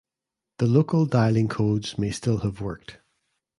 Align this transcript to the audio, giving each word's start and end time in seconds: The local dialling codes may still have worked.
The 0.57 0.65
local 0.65 1.05
dialling 1.05 1.47
codes 1.51 1.99
may 1.99 2.09
still 2.09 2.39
have 2.39 2.59
worked. 2.59 2.97